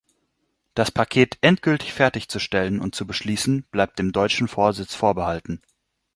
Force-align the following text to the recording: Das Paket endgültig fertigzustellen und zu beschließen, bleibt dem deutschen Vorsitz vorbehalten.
Das 0.73 0.89
Paket 0.89 1.37
endgültig 1.41 1.93
fertigzustellen 1.93 2.79
und 2.79 2.95
zu 2.95 3.05
beschließen, 3.05 3.65
bleibt 3.69 3.99
dem 3.99 4.11
deutschen 4.13 4.47
Vorsitz 4.47 4.95
vorbehalten. 4.95 5.61